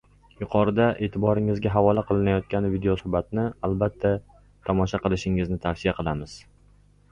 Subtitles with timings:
[0.43, 4.15] Yuqorida eʼtiboringizga havola qilinayotgan videosuhbatni, albatta,
[4.71, 6.37] tomosha qilishingizni tavsiya qilamiz.